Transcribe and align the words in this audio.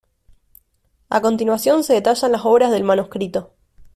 A 1.11 1.21
continuación 1.21 1.83
se 1.83 1.93
detallan 1.93 2.31
las 2.31 2.43
obras 2.43 2.71
del 2.71 2.83
manuscrito. 2.83 3.53